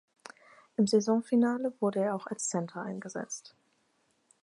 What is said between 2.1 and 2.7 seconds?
auch als